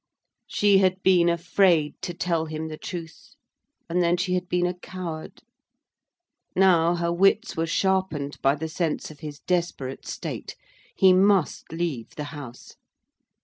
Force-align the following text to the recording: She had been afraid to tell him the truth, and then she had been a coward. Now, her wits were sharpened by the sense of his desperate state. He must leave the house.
She 0.47 0.79
had 0.79 1.03
been 1.03 1.29
afraid 1.29 1.93
to 2.01 2.11
tell 2.15 2.47
him 2.47 2.69
the 2.69 2.77
truth, 2.79 3.35
and 3.87 4.01
then 4.01 4.17
she 4.17 4.33
had 4.33 4.49
been 4.49 4.65
a 4.65 4.73
coward. 4.73 5.43
Now, 6.55 6.95
her 6.95 7.13
wits 7.13 7.55
were 7.55 7.67
sharpened 7.67 8.41
by 8.41 8.55
the 8.55 8.67
sense 8.67 9.11
of 9.11 9.19
his 9.19 9.41
desperate 9.41 10.07
state. 10.07 10.55
He 10.95 11.13
must 11.13 11.71
leave 11.71 12.15
the 12.15 12.23
house. 12.33 12.77